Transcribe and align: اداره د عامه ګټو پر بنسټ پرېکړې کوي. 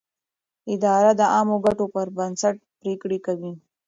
اداره 0.73 1.11
د 1.19 1.21
عامه 1.33 1.57
ګټو 1.65 1.85
پر 1.93 2.07
بنسټ 2.17 2.55
پرېکړې 2.79 3.17
کوي. 3.25 3.51